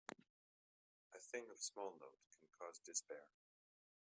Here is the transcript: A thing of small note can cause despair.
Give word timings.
A 1.13 1.19
thing 1.19 1.45
of 1.51 1.61
small 1.61 1.91
note 2.01 2.21
can 2.35 2.47
cause 2.57 2.79
despair. 2.83 3.27